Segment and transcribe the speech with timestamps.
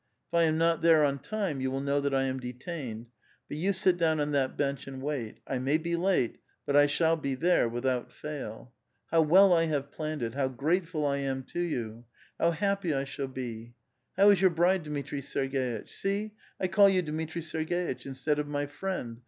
[0.29, 3.05] If I am not there on time vou will know that I am detained.
[3.47, 5.41] But you sit down on that bench and wait.
[5.45, 8.73] I may be late, but I shall be there without fail.
[9.11, 10.33] How well I have planned it!
[10.33, 12.05] How grateful I am to you!
[12.39, 13.75] How happy I shall be!
[14.17, 15.89] How is your bride, Dmitri Serg^itch?
[15.91, 19.19] See, I call you Dmitri vSergeitch instead of my friend!